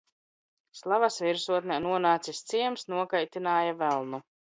[0.77, 1.73] Slavas virsotn?
[1.87, 4.23] non?cis, ciems nokaitin?ja velnu.